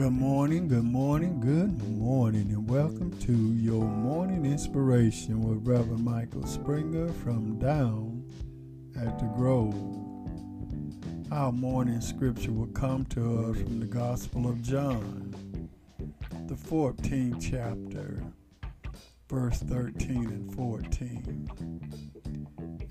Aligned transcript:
Good 0.00 0.12
morning, 0.12 0.66
good 0.66 0.84
morning, 0.84 1.40
good 1.40 1.86
morning, 1.98 2.52
and 2.52 2.66
welcome 2.66 3.12
to 3.18 3.34
your 3.34 3.84
morning 3.84 4.46
inspiration 4.46 5.42
with 5.42 5.68
Reverend 5.68 6.02
Michael 6.02 6.46
Springer 6.46 7.08
from 7.08 7.58
Down 7.58 8.24
at 8.98 9.18
the 9.18 9.26
Grove. 9.36 9.74
Our 11.30 11.52
morning 11.52 12.00
scripture 12.00 12.50
will 12.50 12.68
come 12.68 13.04
to 13.10 13.50
us 13.50 13.58
from 13.58 13.78
the 13.78 13.84
Gospel 13.84 14.48
of 14.48 14.62
John, 14.62 15.68
the 16.46 16.54
14th 16.54 17.50
chapter, 17.50 18.22
verse 19.28 19.58
13 19.58 20.16
and 20.16 20.54
14. 20.54 21.50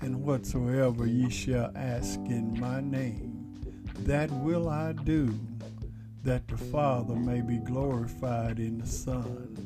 And 0.00 0.22
whatsoever 0.22 1.06
ye 1.06 1.28
shall 1.28 1.72
ask 1.74 2.20
in 2.26 2.56
my 2.60 2.80
name, 2.80 3.52
that 4.04 4.30
will 4.30 4.68
I 4.68 4.92
do 4.92 5.36
that 6.22 6.46
the 6.48 6.56
Father 6.56 7.14
may 7.14 7.40
be 7.40 7.58
glorified 7.58 8.58
in 8.58 8.78
the 8.78 8.86
Son. 8.86 9.56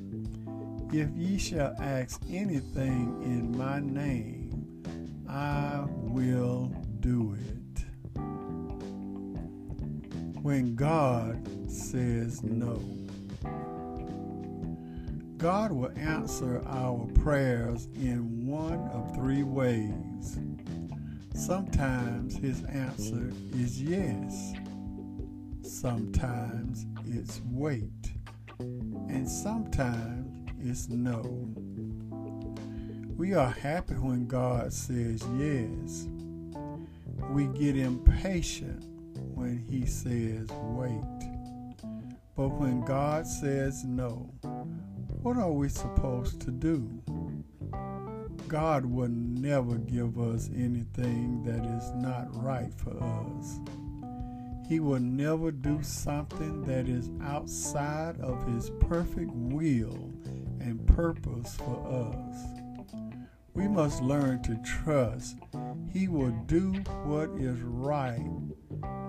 If 0.92 1.10
ye 1.16 1.38
shall 1.38 1.74
ask 1.80 2.20
anything 2.30 3.20
in 3.22 3.56
my 3.56 3.80
name, 3.80 4.82
I 5.28 5.84
will 5.88 6.72
do 7.00 7.34
it. 7.34 7.84
When 10.42 10.76
God 10.76 11.48
says 11.68 12.42
no, 12.44 12.80
God 15.38 15.72
will 15.72 15.92
answer 15.96 16.62
our 16.66 17.06
prayers 17.14 17.88
in 17.96 18.46
one 18.46 18.78
of 18.92 19.14
three 19.14 19.42
ways. 19.42 20.38
Sometimes 21.34 22.36
his 22.36 22.62
answer 22.64 23.32
is 23.52 23.82
yes 23.82 24.53
Sometimes 25.84 26.86
it's 27.04 27.42
wait, 27.50 28.14
and 28.58 29.28
sometimes 29.28 30.50
it's 30.58 30.88
no. 30.88 31.20
We 33.18 33.34
are 33.34 33.50
happy 33.50 33.92
when 33.92 34.26
God 34.26 34.72
says 34.72 35.22
yes. 35.36 36.08
We 37.28 37.48
get 37.48 37.76
impatient 37.76 38.82
when 39.34 39.58
He 39.58 39.84
says 39.84 40.48
wait. 40.62 41.02
But 42.34 42.48
when 42.48 42.82
God 42.86 43.26
says 43.26 43.84
no, 43.84 44.32
what 45.20 45.36
are 45.36 45.52
we 45.52 45.68
supposed 45.68 46.40
to 46.40 46.50
do? 46.50 46.88
God 48.48 48.86
will 48.86 49.10
never 49.10 49.74
give 49.76 50.18
us 50.18 50.48
anything 50.48 51.42
that 51.42 51.62
is 51.76 51.92
not 51.92 52.42
right 52.42 52.72
for 52.72 52.96
us. 53.02 53.58
He 54.68 54.80
will 54.80 55.00
never 55.00 55.50
do 55.50 55.82
something 55.82 56.62
that 56.64 56.88
is 56.88 57.10
outside 57.22 58.18
of 58.20 58.46
His 58.46 58.70
perfect 58.80 59.30
will 59.32 60.12
and 60.60 60.86
purpose 60.86 61.54
for 61.56 61.86
us. 61.86 62.36
We 63.52 63.68
must 63.68 64.02
learn 64.02 64.42
to 64.44 64.56
trust 64.64 65.36
He 65.92 66.08
will 66.08 66.32
do 66.46 66.72
what 67.04 67.28
is 67.38 67.60
right, 67.60 68.26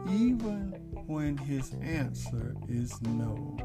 even 0.09 0.73
when 1.07 1.37
His 1.37 1.73
answer 1.81 2.55
is 2.67 3.01
no. 3.01 3.57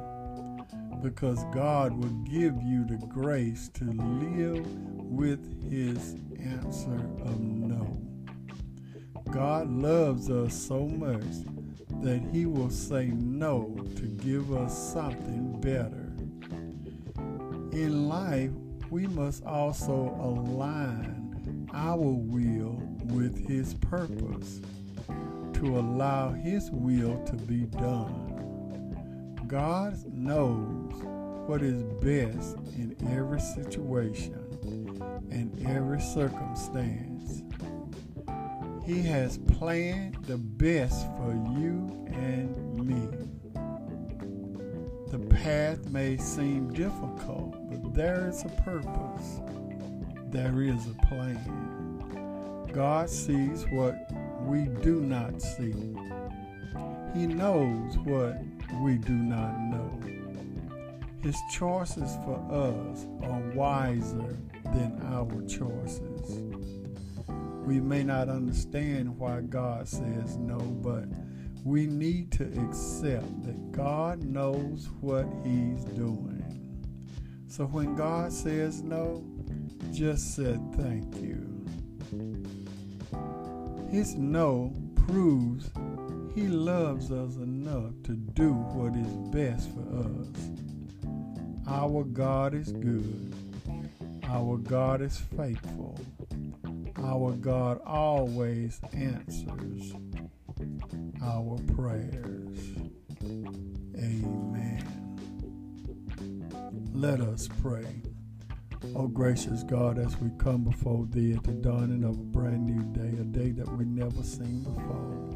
Because 1.02 1.44
God 1.52 1.92
will 1.92 2.14
give 2.24 2.54
you 2.62 2.84
the 2.84 3.04
grace 3.08 3.68
to 3.74 3.84
live 3.84 4.66
with 4.96 5.70
His 5.70 6.14
answer 6.38 7.10
of 7.24 7.40
no. 7.40 8.00
God 9.30 9.70
loves 9.70 10.30
us 10.30 10.54
so 10.54 10.86
much 10.86 11.24
that 12.02 12.22
He 12.32 12.46
will 12.46 12.70
say 12.70 13.06
no 13.06 13.76
to 13.96 14.02
give 14.02 14.52
us 14.52 14.92
something 14.92 15.60
better. 15.60 16.12
In 17.72 18.08
life, 18.08 18.50
we 18.90 19.06
must 19.06 19.44
also 19.44 20.16
align 20.20 21.68
our 21.72 21.98
will 21.98 22.82
with 23.04 23.46
His 23.46 23.74
purpose 23.74 24.60
to 25.54 25.78
allow 25.78 26.32
His 26.32 26.70
will 26.70 27.22
to 27.24 27.36
be 27.36 27.66
done. 27.66 29.36
God 29.46 29.96
knows 30.06 30.92
what 31.46 31.62
is 31.62 31.82
best 32.00 32.56
in 32.76 32.96
every 33.10 33.40
situation 33.40 35.02
and 35.30 35.66
every 35.66 36.00
circumstance. 36.00 37.42
He 38.84 39.02
has 39.02 39.38
planned 39.38 40.16
the 40.24 40.38
best 40.38 41.06
for 41.16 41.32
you 41.58 42.06
and 42.08 42.74
me. 42.74 43.08
The 45.10 45.18
path 45.36 45.86
may 45.86 46.16
seem 46.16 46.72
difficult, 46.72 47.56
but 47.70 47.94
there 47.94 48.28
is 48.28 48.44
a 48.44 48.48
purpose. 48.62 49.40
There 50.30 50.62
is 50.62 50.86
a 50.86 51.06
plan. 51.06 52.68
God 52.72 53.10
sees 53.10 53.64
what 53.70 53.96
we 54.42 54.64
do 54.82 55.00
not 55.00 55.42
see. 55.42 55.74
He 57.14 57.26
knows 57.26 57.98
what 57.98 58.40
we 58.80 58.96
do 58.98 59.12
not 59.12 59.58
know. 59.60 60.00
His 61.22 61.36
choices 61.52 62.16
for 62.24 62.38
us 62.50 63.06
are 63.24 63.40
wiser 63.54 64.38
than 64.64 65.00
our 65.06 65.42
choices. 65.42 66.59
We 67.64 67.80
may 67.80 68.02
not 68.02 68.28
understand 68.28 69.18
why 69.18 69.42
God 69.42 69.86
says 69.86 70.36
no, 70.36 70.58
but 70.58 71.04
we 71.64 71.86
need 71.86 72.32
to 72.32 72.44
accept 72.64 73.44
that 73.44 73.72
God 73.72 74.24
knows 74.24 74.88
what 75.00 75.26
He's 75.44 75.84
doing. 75.84 76.40
So 77.48 77.66
when 77.66 77.94
God 77.94 78.32
says 78.32 78.82
no, 78.82 79.24
just 79.92 80.34
say 80.36 80.58
thank 80.76 81.16
you. 81.16 81.46
His 83.90 84.14
no 84.14 84.72
proves 85.06 85.70
He 86.34 86.46
loves 86.48 87.10
us 87.10 87.36
enough 87.36 87.92
to 88.04 88.12
do 88.12 88.52
what 88.52 88.96
is 88.96 89.16
best 89.30 89.70
for 89.74 89.80
us. 89.98 90.50
Our 91.68 92.04
God 92.04 92.54
is 92.54 92.72
good. 92.72 93.34
Our 94.24 94.56
God 94.58 95.02
is 95.02 95.18
faithful. 95.36 95.98
Our 97.04 97.32
God 97.32 97.80
always 97.84 98.80
answers 98.92 99.94
our 101.22 101.58
prayers. 101.74 102.58
Amen. 103.96 105.18
Let 106.92 107.20
us 107.20 107.48
pray. 107.62 108.02
Oh, 108.94 109.08
gracious 109.08 109.62
God, 109.62 109.98
as 109.98 110.16
we 110.18 110.30
come 110.38 110.64
before 110.64 111.06
Thee 111.10 111.34
at 111.34 111.44
the 111.44 111.52
dawning 111.52 112.04
of 112.04 112.12
a 112.12 112.24
brand 112.24 112.66
new 112.66 112.82
day, 112.92 113.20
a 113.20 113.24
day 113.24 113.50
that 113.50 113.68
we 113.76 113.84
never 113.84 114.22
seen 114.22 114.62
before, 114.62 115.30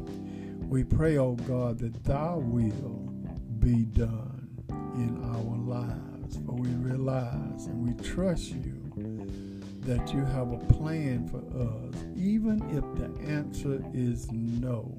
we 0.67 0.83
pray, 0.83 1.17
oh 1.17 1.35
God, 1.35 1.79
that 1.79 2.03
Thy 2.03 2.33
will 2.35 3.13
be 3.59 3.85
done 3.85 4.49
in 4.95 5.21
our 5.23 5.57
lives. 5.57 6.37
For 6.45 6.53
we 6.53 6.69
realize 6.69 7.67
and 7.67 7.87
we 7.87 7.93
trust 8.03 8.49
You 8.49 9.54
that 9.85 10.13
you 10.13 10.25
have 10.25 10.51
a 10.51 10.57
plan 10.73 11.27
for 11.27 11.37
us, 11.61 12.03
even 12.15 12.59
if 12.71 12.83
the 12.99 13.29
answer 13.29 13.83
is 13.93 14.31
no. 14.31 14.97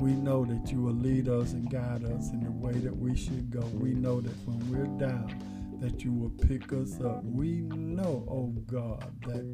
We 0.00 0.12
know 0.12 0.44
that 0.44 0.70
you 0.70 0.82
will 0.82 0.94
lead 0.94 1.28
us 1.28 1.52
and 1.52 1.68
guide 1.70 2.04
us 2.04 2.30
in 2.30 2.40
the 2.40 2.50
way 2.52 2.72
that 2.72 2.96
we 2.96 3.16
should 3.16 3.50
go. 3.50 3.62
We 3.74 3.94
know 3.94 4.20
that 4.20 4.36
when 4.46 4.70
we're 4.70 4.98
down, 4.98 5.34
that 5.80 6.04
you 6.04 6.12
will 6.12 6.30
pick 6.30 6.72
us 6.72 7.00
up. 7.00 7.24
We 7.24 7.62
know, 7.62 8.24
oh 8.30 8.54
God, 8.66 9.10
that 9.22 9.44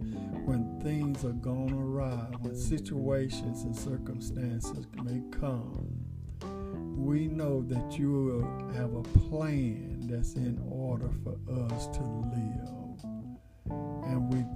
when 0.44 0.80
things 0.82 1.24
are 1.24 1.32
going 1.32 1.72
awry, 1.72 2.26
when 2.40 2.54
situations 2.56 3.62
and 3.62 3.74
circumstances 3.74 4.86
may 5.02 5.22
come, 5.30 5.88
we 6.96 7.26
know 7.26 7.62
that 7.62 7.98
you 7.98 8.12
will 8.12 8.74
have 8.74 8.94
a 8.94 9.02
plan 9.28 10.06
that's 10.08 10.34
in 10.34 10.60
order 10.70 11.10
for 11.24 11.36
us 11.72 11.86
to 11.88 12.02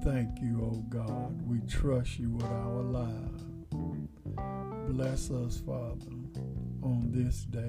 thank 0.06 0.40
you, 0.40 0.60
O 0.62 0.70
oh 0.72 0.84
God. 0.88 1.42
We 1.42 1.58
trust 1.66 2.20
you 2.20 2.30
with 2.30 2.46
our 2.46 2.80
lives. 2.80 3.42
Bless 4.88 5.32
us, 5.32 5.60
Father, 5.66 6.12
on 6.80 7.10
this 7.10 7.42
day. 7.42 7.66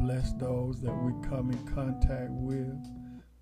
Bless 0.00 0.32
those 0.38 0.80
that 0.80 0.94
we 0.94 1.12
come 1.28 1.50
in 1.50 1.62
contact 1.66 2.30
with. 2.30 2.74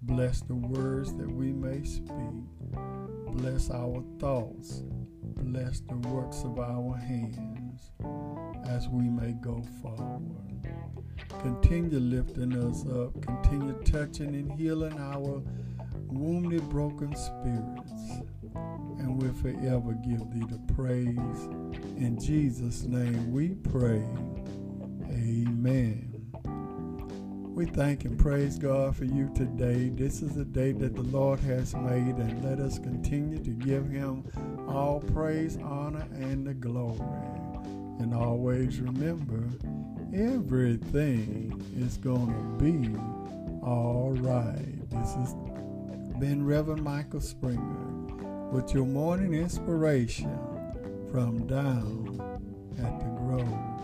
Bless 0.02 0.40
the 0.40 0.56
words 0.56 1.14
that 1.16 1.30
we 1.30 1.52
may 1.52 1.84
speak. 1.84 2.34
Bless 3.30 3.70
our 3.70 4.02
thoughts. 4.18 4.82
Bless 5.36 5.78
the 5.78 5.96
works 6.08 6.42
of 6.42 6.58
our 6.58 6.96
hands 6.96 7.92
as 8.68 8.88
we 8.88 9.08
may 9.08 9.34
go 9.40 9.62
forward. 9.80 10.22
Continue 11.40 12.00
lifting 12.00 12.52
us 12.52 12.84
up. 12.88 13.22
Continue 13.22 13.80
touching 13.84 14.34
and 14.34 14.50
healing 14.58 14.98
our 14.98 15.40
wounded, 16.08 16.68
broken 16.68 17.14
spirits, 17.16 17.92
and 18.98 19.20
we'll 19.20 19.32
forever 19.34 19.92
give 20.04 20.30
thee 20.30 20.46
the 20.48 20.74
praise. 20.74 21.48
In 21.96 22.18
Jesus' 22.20 22.82
name 22.84 23.32
we 23.32 23.54
pray. 23.54 24.04
Amen. 25.10 26.16
We 27.56 27.64
thank 27.64 28.04
and 28.04 28.18
praise 28.18 28.58
God 28.58 28.94
for 28.94 29.06
you 29.06 29.30
today. 29.34 29.88
This 29.88 30.20
is 30.20 30.36
a 30.36 30.44
day 30.44 30.72
that 30.72 30.94
the 30.94 31.02
Lord 31.02 31.40
has 31.40 31.74
made, 31.74 32.16
and 32.16 32.44
let 32.44 32.60
us 32.60 32.78
continue 32.78 33.38
to 33.38 33.50
give 33.50 33.88
Him 33.88 34.24
all 34.68 35.00
praise, 35.00 35.56
honor, 35.62 36.06
and 36.12 36.46
the 36.46 36.52
glory. 36.52 37.00
And 37.98 38.14
always 38.14 38.78
remember, 38.78 39.42
everything 40.12 41.64
is 41.74 41.96
going 41.96 42.26
to 42.26 42.62
be 42.62 42.94
all 43.66 44.14
right. 44.20 44.90
This 44.90 45.14
has 45.14 45.34
been 46.18 46.46
Reverend 46.46 46.82
Michael 46.82 47.20
Springer 47.20 48.50
with 48.50 48.72
your 48.72 48.86
morning 48.86 49.34
inspiration 49.34 50.38
from 51.10 51.46
down 51.46 52.18
at 52.78 53.00
the 53.00 53.06
Grove. 53.06 53.75